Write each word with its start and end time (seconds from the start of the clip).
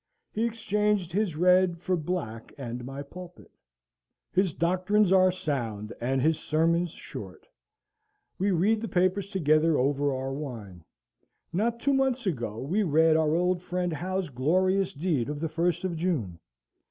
He 0.33 0.47
exchanged 0.47 1.11
his 1.11 1.35
red 1.35 1.77
for 1.77 1.95
black 1.95 2.55
and 2.57 2.83
my 2.83 3.03
pulpit. 3.03 3.51
His 4.33 4.51
doctrines 4.51 5.11
are 5.11 5.31
sound, 5.31 5.93
and 6.01 6.19
his 6.23 6.39
sermons 6.39 6.89
short. 6.89 7.45
We 8.39 8.49
read 8.49 8.81
the 8.81 8.87
papers 8.87 9.29
together 9.29 9.77
over 9.77 10.11
our 10.11 10.33
wine. 10.33 10.85
Not 11.53 11.79
two 11.79 11.93
months 11.93 12.25
ago 12.25 12.57
we 12.63 12.81
read 12.81 13.15
our 13.15 13.35
old 13.35 13.61
friend 13.61 13.93
Howe's 13.93 14.29
glorious 14.29 14.91
deed 14.91 15.29
of 15.29 15.39
the 15.39 15.49
first 15.49 15.83
of 15.83 15.95
June. 15.95 16.39